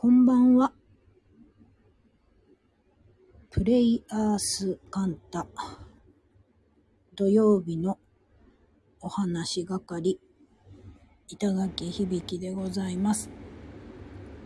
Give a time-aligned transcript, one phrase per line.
[0.00, 0.70] こんばんは。
[3.50, 5.44] プレイアースカンタ
[7.16, 7.98] 土曜日の
[9.00, 10.20] お話係
[11.28, 13.28] 板垣響でございます。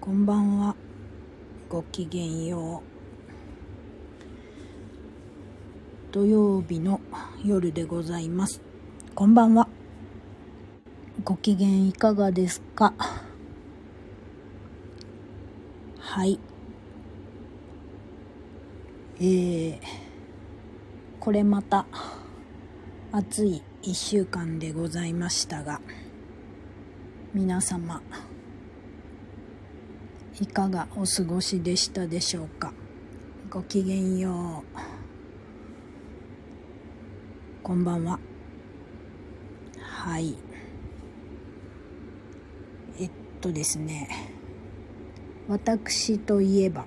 [0.01, 0.75] こんばんは。
[1.69, 2.83] ごきげんよ
[6.09, 6.13] う。
[6.15, 6.99] 土曜日の
[7.45, 8.63] 夜でございます。
[9.15, 9.69] こんばんは。
[11.23, 12.95] ご機嫌いかがですか？
[16.15, 16.39] はい。
[19.19, 19.79] えー、
[21.19, 21.87] これまた
[23.13, 25.81] 暑い一週間でございましたが、
[27.33, 28.03] 皆様、
[30.39, 32.75] いかがお過ごしでしたでしょうか？
[33.49, 34.79] ごきげんよう。
[37.63, 38.19] こんばんは。
[39.81, 40.37] はい。
[43.01, 44.11] えっとですね、
[45.53, 46.87] 私といえば、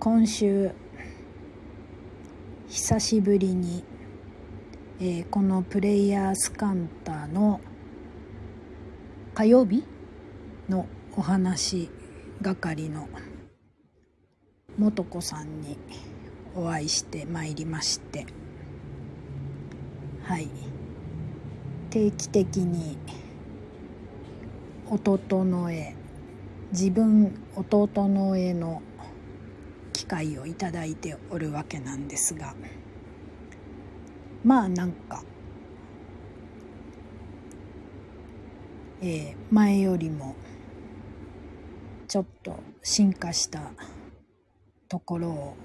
[0.00, 0.72] 今週、
[2.66, 3.84] 久しぶりに、
[4.98, 7.60] えーこのプレイヤースカンターの
[9.34, 9.84] 火曜日？
[10.68, 11.88] のお話
[12.42, 13.08] 係の
[14.76, 15.78] 素子さんに
[16.56, 18.26] お会いしてまいりまして。
[20.24, 20.48] はい。
[21.90, 22.98] 定期的に
[24.90, 25.94] 弟の絵
[26.72, 28.82] 自分弟の絵の
[29.92, 32.54] 機会をいただいておるわけなんですが
[34.42, 35.22] まあなんか、
[39.00, 40.36] えー前よりも
[42.08, 43.72] ちょっと進化した
[44.88, 45.56] ところを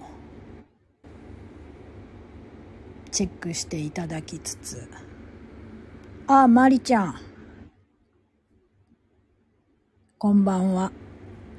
[3.12, 4.90] チェックしていただきつつ
[6.28, 7.35] ああまりちゃん。
[10.18, 10.94] こんばんは。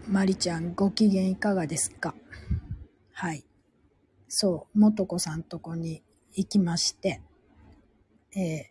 [0.09, 2.15] まりちゃんご機嫌いかがですか？
[3.13, 3.45] はい。
[4.29, 6.03] そう素子さんとこに
[6.33, 7.21] 行きまして
[8.35, 8.63] えー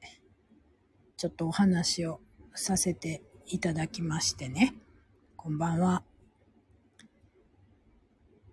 [1.17, 2.19] ちょっとお話を
[2.55, 4.73] させていただきましてね。
[5.37, 6.01] こんばんは。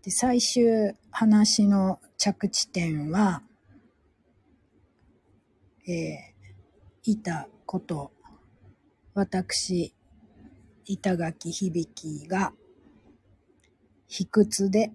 [0.03, 3.43] で最終話の着地点は
[5.89, 8.13] えーいたこと
[9.15, 9.95] 私
[10.87, 12.53] 板垣響が
[14.09, 14.93] 卑屈で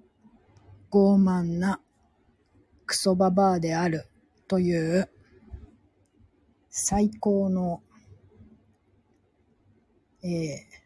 [0.92, 1.80] 傲慢な
[2.86, 4.06] クソババアである
[4.48, 5.10] という
[6.70, 7.82] 最高の、
[10.24, 10.78] えー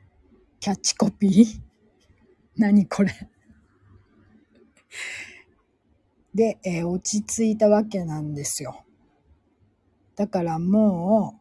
[0.59, 1.61] キャッチコピー？
[2.55, 3.11] 何これ？
[6.35, 8.85] で、えー落ち着いたわけなんですよ。
[10.15, 11.40] だからも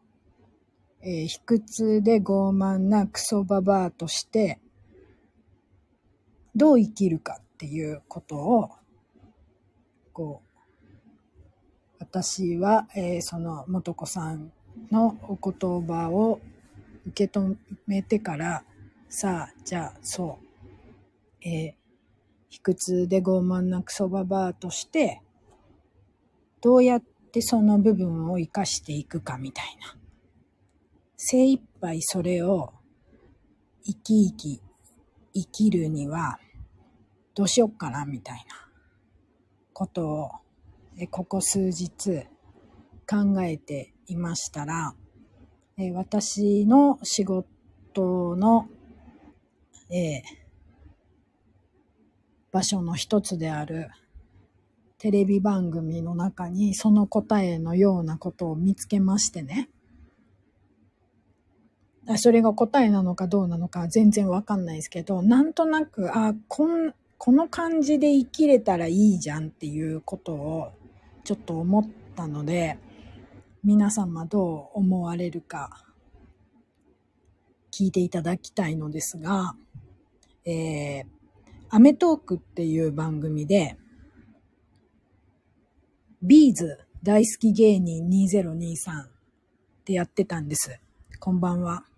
[1.03, 4.59] えー卑屈で傲慢なクソババアとして、
[6.55, 8.69] どう生きるかっていうことを、
[10.13, 14.51] こう、私は、えーその素子さん
[14.91, 16.39] のお言葉を
[17.07, 17.55] 受け止
[17.87, 18.63] めてから、
[19.09, 20.39] さあ、じゃあ、そ
[21.43, 21.81] う、えー
[22.49, 25.21] 卑屈で傲慢なクソババアとして、
[26.59, 27.01] どうやっ
[27.31, 30.00] てその部分を生かしていくかみたいな。
[31.23, 32.73] 精一杯それを
[33.85, 34.61] 生き生き
[35.35, 36.39] 生きるには
[37.35, 38.67] どうしよっかなみたいな
[39.71, 40.31] ことを
[41.11, 42.23] ここ数日
[43.07, 44.95] 考えていましたら
[45.93, 48.67] 私の仕事の、
[49.91, 50.23] え
[52.51, 53.89] 場所の一つである
[54.97, 59.69] テレビ番組の中にその答えのようなことを見つけましてね。
[62.11, 70.71] あそれが答えなのかどうなのか全然わかんないですけど、なんとなく、あ、こん、この感じで生きれたらいいじゃんっていうことを
[71.23, 72.77] ちょっと思ったので、
[73.63, 75.85] 皆様どう思われるか
[77.71, 79.55] 聞いていただきたいのですが、
[80.45, 81.05] えー、
[81.69, 83.77] アメトークっていう番組で、
[86.23, 89.09] ビーズ大好き芸人2023っ
[89.85, 90.79] てやってたんです。
[91.19, 91.90] こんばんは。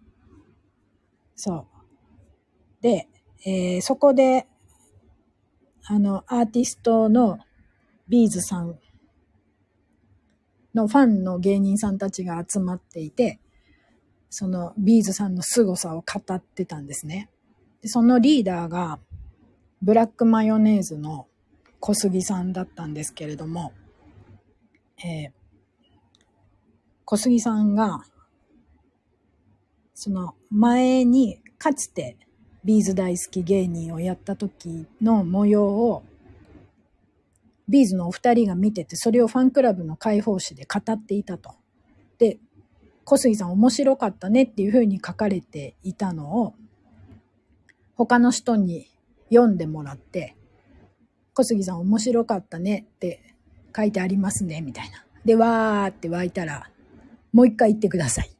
[1.46, 1.68] そ
[2.80, 2.82] う。
[2.82, 3.10] で、
[3.46, 4.48] えーそこで、
[5.88, 7.38] あの、アーティストの
[8.08, 8.80] ビーズさん
[10.74, 13.42] のファンの芸人さんたちが集まっていて、
[14.30, 17.30] そのビーズさんの凄さを語ってたんですね。
[17.82, 19.00] でそのリーダーが、
[19.82, 21.28] ブラックマヨネーズの
[21.82, 23.74] 小杉さんだったんですけれども、
[25.04, 25.32] えー
[27.04, 28.06] 小杉さんが、
[29.94, 32.18] その前にかつて
[32.64, 36.04] B'z大好き芸人をやった時の模様を
[37.68, 41.52] B'zのお二人が見てて、それをファンクラブの会報誌で語っていたと。
[42.18, 42.38] で、
[43.06, 46.54] 小杉さん面白かったねっていうふうに書かれていたのを、
[47.96, 48.88] 他の人に
[49.30, 50.36] 読んでもらって、
[51.34, 53.22] 小杉さん面白かったねって
[53.76, 55.06] 書いてありますね、みたいな。
[55.26, 56.70] で、わーって湧いたら、
[57.32, 58.33] もう一回言ってください。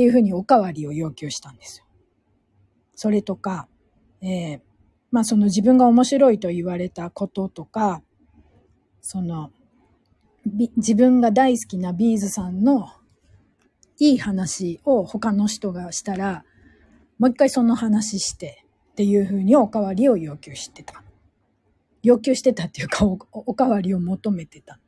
[0.00, 1.84] っていうふうにおかわりを要求したんですよ。
[2.94, 3.68] それとか、
[4.22, 4.60] えー、
[5.10, 8.02] まあその自分が面白いと言われたこととか、
[9.02, 9.50] その、
[10.46, 12.88] 自分が大好きなビーズさんの
[13.98, 16.46] いい話を他の人がしたら、
[17.18, 21.04] もう一回その話してっていうふうにおかわりを要求してた。
[22.02, 24.78] 要求してたっていうかお、おかわりを求めてた。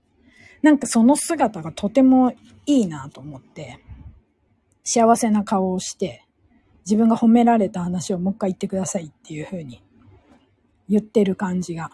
[0.63, 2.33] なんかその姿がとても
[2.65, 3.79] いいなと思って、
[4.85, 6.27] 幸せな顔をして、
[6.85, 9.83] 自分が褒められた話をもう一回言ってくださいっていうふうに
[10.89, 11.91] 言ってる感じが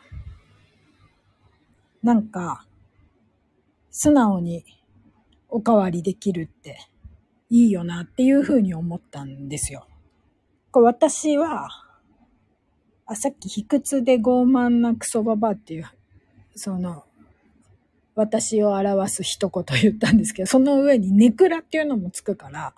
[2.02, 2.64] なんか、
[3.90, 4.64] 素直に
[5.48, 6.78] おかわりできるって
[7.50, 9.86] いいよなっていうふうに思ったんですよ。
[10.70, 11.68] こ私は、
[13.06, 15.86] あ、さっき卑屈で傲慢なクソババアっていう、
[16.54, 17.04] その、
[18.18, 22.74] 私を表す一言言ったんですけど、その上にネクラっていうのもつくから、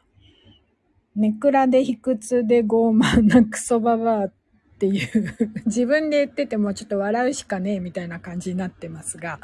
[1.16, 4.32] ネクラで卑屈で傲慢なクソババアっ
[4.78, 9.40] ていう自分で言っててもちょっと笑うしかねえみたいな感じになってますが、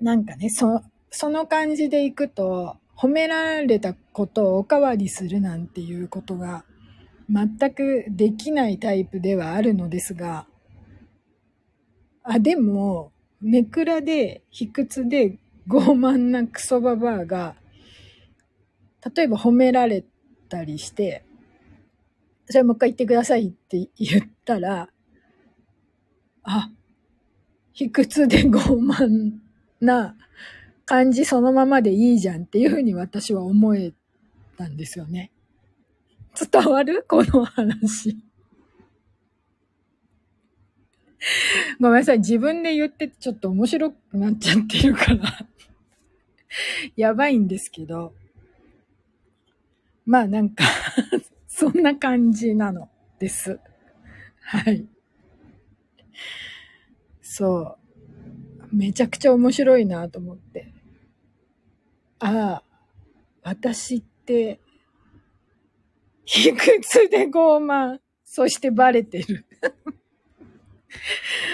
[0.00, 6.64] なんかね、そ、その感じでいくと、褒められたことをおかわりするなんていうことが
[7.30, 10.46] 全くできないタイプではあるのですが、
[12.24, 13.12] あ、でも、
[13.42, 15.38] ネクラで、卑屈で、
[15.68, 17.56] 傲慢なクソババアが、
[19.14, 20.04] 例えば褒められ
[20.48, 21.24] たりして、
[22.46, 24.88] それもう一回言ってくださいって言ったら、
[26.44, 26.70] あ、
[27.72, 29.32] 卑屈で傲慢
[29.80, 30.16] な
[30.84, 33.92] 感じそのままでいいじゃんっていうふうに私は思え
[34.56, 35.32] たんですよね。
[36.52, 37.04] 伝わる？
[37.06, 38.16] この話。
[41.80, 42.18] ごめんなさい。
[42.18, 45.46] 自分で言ってちょっと面白くなっちゃってるから
[46.96, 48.14] やばいんですけど。
[50.04, 50.64] まあなんか
[51.48, 52.88] そんな感じなの
[53.18, 53.58] です。
[54.40, 54.86] はい。
[57.20, 57.78] そ
[58.72, 58.76] う。
[58.76, 60.72] めちゃくちゃ面白いなと思って。
[62.18, 62.62] ああ、
[63.42, 64.60] 私って、
[66.24, 69.45] 卑屈で傲慢、そしてバレてる。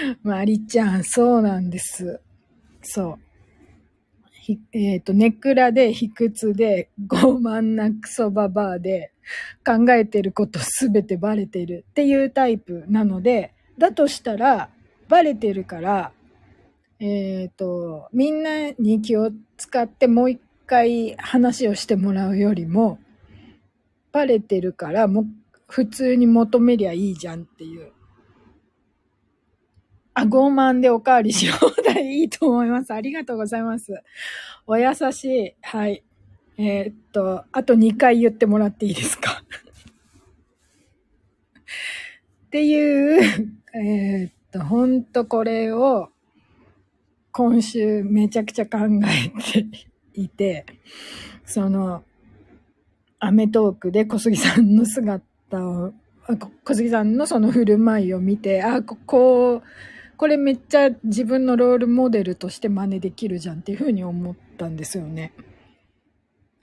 [0.23, 2.19] まりちゃん、そうなんです。
[2.81, 3.19] そう。
[4.73, 9.13] えっ、ー、と、ネクラで卑屈で傲慢なクソババアで
[9.65, 14.69] 考えてることすべてバレてるっていうタイプなので、だとしたら、
[15.07, 16.11] バレてるから、
[16.99, 17.05] え
[17.51, 22.99] っ、ー、と、みんなに気を使ってもう一回話をしてもらうよりも、
[24.11, 25.25] バレてるからも
[25.67, 27.91] 普通に求めりゃいいじゃんっていう
[30.13, 32.93] あ、傲慢でおかわりし放題いいと思います。
[32.93, 33.93] ありがとうございます。
[34.67, 35.55] お優しい。
[35.61, 36.03] はい。
[36.57, 39.43] えー、っと、あと2回言ってもらっていいですか？
[42.45, 43.23] っていう、
[43.75, 46.09] えー、っと、ほんとこれを
[47.31, 48.77] 今週めちゃくちゃ考
[49.07, 49.29] え
[49.63, 49.65] て
[50.13, 50.65] いて、
[51.45, 52.03] その、
[53.19, 55.25] アメトークで小杉さんの姿
[55.65, 55.93] を、
[56.63, 59.63] 小杉さんのその振る舞いを見て、あ、こう、
[60.23, 65.33] これめっちゃ自分のロールモデルとして真似できるじゃんっていうふうに思ったんですよね。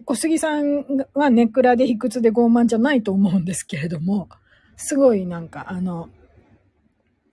[0.07, 4.31] 小杉さんはネクラで卑屈で傲慢じゃないと思うんですけれども、
[4.79, 6.09] すごいなんかあの、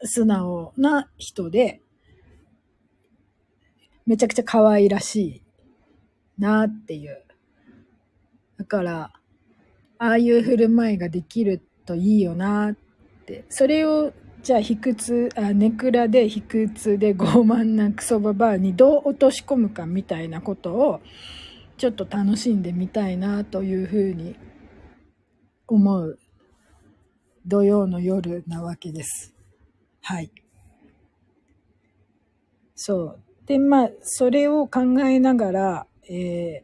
[0.02, 1.80] 素直な人で、
[4.06, 5.42] めちゃくちゃ可愛らしい
[6.38, 7.24] なっていう。
[8.58, 9.14] だから、
[9.98, 12.76] ああいう振る舞いができるといいよなっ
[13.26, 13.46] て。
[13.48, 14.12] それを
[14.48, 21.01] じゃあ卑屈あネクラで卑屈で傲慢なクソババアにどう落とし込むかみたいなことを
[21.77, 24.38] ちょっと楽しんでみたいなというふうに
[25.68, 26.18] 思う
[27.46, 29.36] 土曜の夜なわけです。
[30.01, 30.32] はい。
[32.74, 33.20] そう。
[33.48, 36.63] で、まあ、それを考えながら、え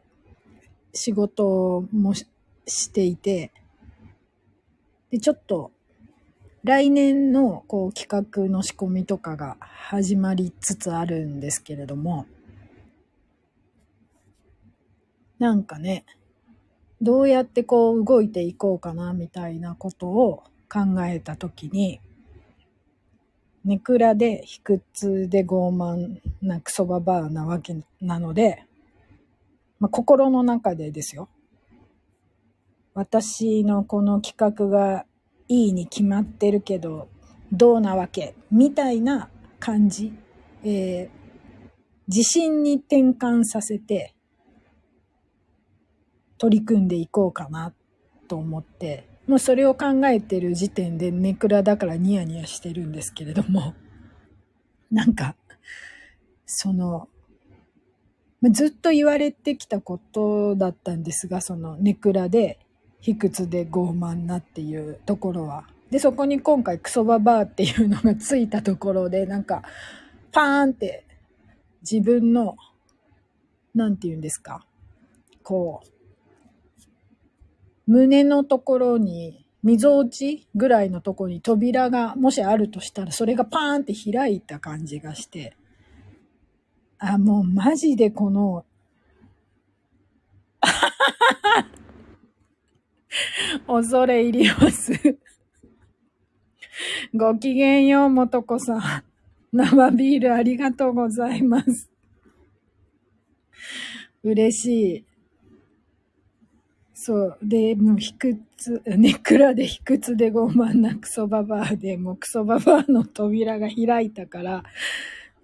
[0.94, 2.26] 仕事もし
[2.90, 3.52] ていて、
[5.10, 5.70] で、ちょっと
[6.64, 12.24] 来年のこう企画の仕込みとかが始まりつつあるんですけれども、
[15.38, 16.06] なんかね、
[17.02, 20.42] どうやってこう動いていこうかなみたいなことを
[20.72, 22.00] 考えたときに、
[23.66, 28.64] ネクラで卑屈で傲慢なクソババアなわけなので、
[29.80, 31.28] まあ、心の中でですよ。
[32.94, 35.04] 私のこの企画が
[35.48, 37.08] いいに決まってるけど、
[37.52, 40.12] どうなわけみたいな感じ。
[40.64, 41.70] えー、
[42.08, 44.14] 自信に転換させて、
[46.38, 47.72] 取り組んでいこうかな
[48.28, 53.74] と思って、もうそれを考えてる時点でネクラだからニヤニヤしてるんですけれども、
[54.90, 55.36] なんか、
[56.46, 57.08] その、
[58.50, 62.58] ずっと言われてきたことだったんですが、そのネクラで、
[63.04, 65.66] 卑屈で傲慢なっていうところは。
[65.90, 69.62] で、そこに今回クソババアっていうのがついたところで、なんか、
[70.32, 71.04] パーンって
[71.82, 72.56] 自分の、
[73.74, 74.64] なんて言うんですか、
[75.42, 75.90] こう、
[77.86, 85.58] 胸のところに、溝落ちぐらいのところに扉がもしあるとしたら、それがパーンって開いた感じがして、
[86.98, 88.64] あ、もうマジでこの、
[93.66, 94.92] 恐れ入ります
[97.14, 99.04] ごきげんよう、もとこさん。
[99.52, 101.88] 生ビールありがとうございます。
[104.22, 105.04] 嬉しい。
[106.92, 107.38] そう。
[107.42, 114.64] で、もう、卑屈、ネクラで卑屈で傲慢なクソババアで、もうクソババアの扉が開いたから、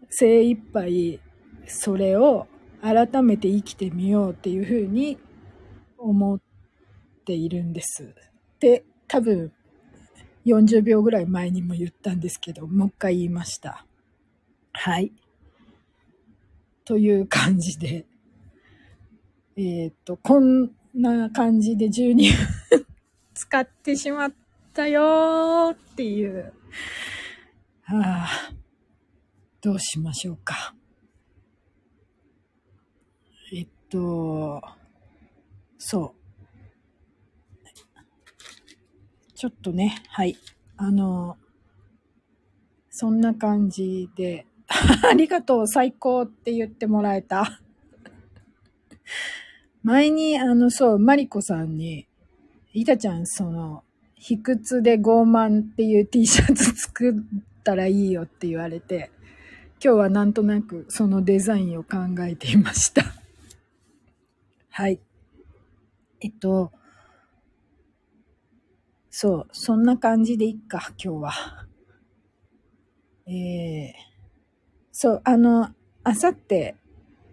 [0.09, 1.21] 精一杯、
[1.67, 2.49] それを
[2.83, 5.19] 改めて生きてみようっていうふうに
[5.99, 6.41] 思っ
[7.25, 8.15] ているんです。
[8.59, 9.53] で、多分、
[10.47, 13.85] 40秒ぐらい前にも言ったんですけど、もう一回言いました。
[14.73, 15.13] はい。
[16.85, 18.07] という感じで、
[19.57, 22.33] えっ、と、こんな感じで12
[22.69, 22.87] 分
[23.35, 24.33] 使ってしまっ
[24.73, 26.53] たよっていう。
[27.83, 28.29] はあ、
[29.61, 30.75] どうしましょうか。
[33.53, 34.63] えっと、
[35.79, 36.20] そう。
[39.41, 40.37] ちょっとね、はい。
[40.77, 41.39] あの、
[42.91, 47.63] そんな感じで、 ありがとう、最高って言ってもらえた。
[49.83, 52.07] 前に、あの、そう、マリコさんに、
[52.75, 53.83] イタちゃん、その、
[54.15, 57.15] 卑屈で傲慢っていう T シャツ作っ
[57.65, 59.11] たらいいよって言われて、
[59.83, 63.05] 今日はなんとなくそのデザインを考えていました。
[64.69, 65.01] はい。
[66.21, 66.73] えっと、
[69.11, 71.33] そう、そんな感じでいっか、今日は。
[73.27, 73.93] えー、
[74.93, 75.71] そう、あの、
[76.05, 76.77] あさって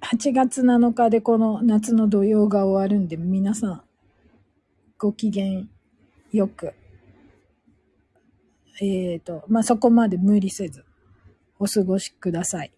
[0.02, 3.82] 8月7日でこの夏の土曜が終わるんで、皆さん、
[4.98, 5.66] ご機嫌
[6.32, 6.74] よく、
[8.82, 10.84] えっ、ー、と、まあ、そこまで無理せず、
[11.60, 12.72] お過ごしください。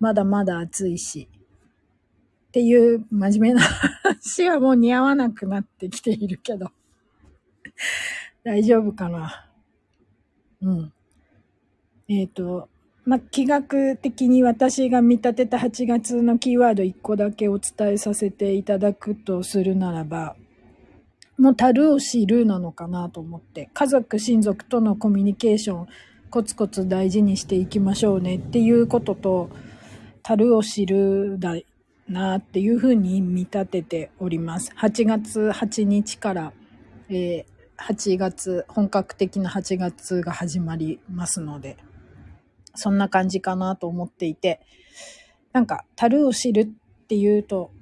[0.00, 1.28] まだまだ暑いし、
[2.48, 6.70] っていう真面目な話はもう似合わなくなってきているけど、
[8.44, 9.48] 大丈夫かな？
[10.62, 10.92] うん。
[12.08, 12.68] えっ、ー、と、
[13.04, 20.36] まあ、気学的に私が見立てた8月のキーワード1個だけお伝えさせていただくとするならば、
[21.36, 25.86] もう樽を知るなのかなと思って、家族、親族とのコミュニケーション、
[26.30, 29.50] コツコツ大事にしていきましょうねっていうことと、
[30.22, 31.56] 樽を知るだ
[32.08, 34.72] なっていうふうに見立てております。
[34.78, 36.52] 8月8日から、
[37.08, 37.51] えー、
[37.82, 41.76] 8月、本格的な8月が始まりますので、
[42.76, 44.60] そんな感じかなと思っていて、
[45.52, 47.72] なんか、樽を知るっていうと、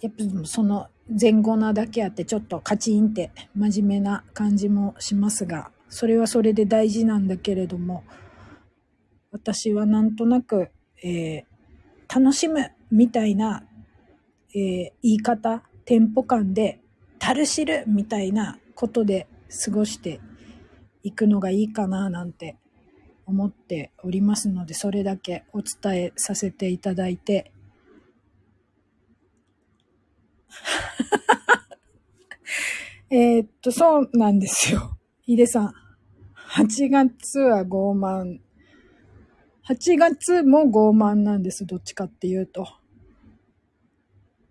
[0.00, 0.86] やっぱその
[1.20, 8.04] 前後なだけあってちょっとカチンって真面目な感じもしますが、それはそれで大事なんだけれども、
[9.32, 10.70] 私はなんとなく、
[11.02, 13.64] えー、楽しむみたいな、
[14.54, 16.80] えー、言い方、テンポ感で、
[17.18, 19.26] 樽知るみたいなことで
[19.64, 20.20] 過ごして
[21.02, 22.56] いくのがいいかななんて
[23.26, 27.52] 思っておりますので、それだけお伝えさせていただいて、
[33.10, 34.96] えっと、そうなんですよ。
[35.26, 35.74] 井出さん。
[36.52, 38.40] 8月は傲慢。
[39.68, 41.66] 8月も傲慢なんです。
[41.66, 42.79] どっちかっていうと。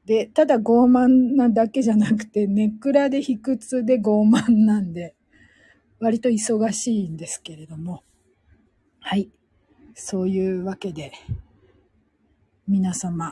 [0.10, 5.13] で、ただ傲慢なだけじゃなくて、ネクラで卑屈で傲慢なんで、
[6.00, 8.01] 割と忙しいんですけれども。
[9.01, 9.30] はい。
[9.94, 11.12] そういうわけで、
[12.68, 13.32] 皆様、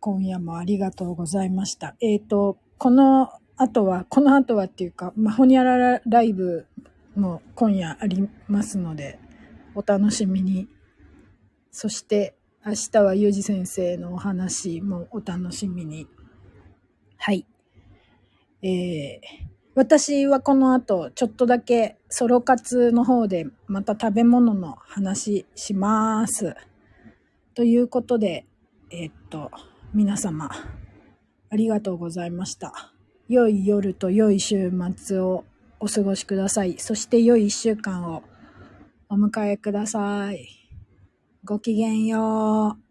[0.00, 1.94] 今夜もありがとうございました。
[2.00, 6.66] えっ、ー、と、この後は、この後はっていうか、まあ、ほにゃららライブ
[7.14, 9.20] も今夜ありますので、
[9.76, 10.66] お楽しみに。
[11.70, 12.34] そして
[12.68, 16.08] 明日はゆうじ先生のお話もお楽しみに。
[17.16, 17.46] はい。
[18.60, 19.20] えー、
[19.76, 26.56] 私はこの後ちょっとだけソロ活の方でまた食べ物の話します。
[27.54, 28.46] ということで、
[28.90, 29.52] えー、っと、
[29.94, 30.50] 皆様、
[31.50, 32.92] ありがとうございました。
[33.28, 35.44] 良い夜と良い週末を
[35.78, 36.78] お過ごしください。
[36.78, 38.24] そして良い一週間を
[39.08, 40.65] お迎えください。
[41.46, 42.85] ごきげんよう。